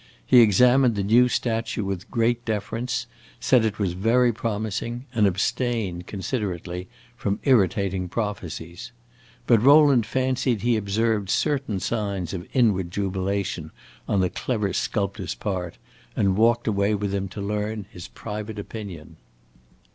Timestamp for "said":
3.39-3.63